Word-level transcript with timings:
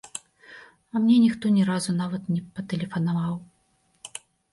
А 0.93 1.01
мне 1.01 1.17
ніхто 1.25 1.45
ні 1.57 1.63
разу 1.69 1.91
нават 1.97 2.23
не 2.37 2.39
патэлефанаваў. 2.61 3.37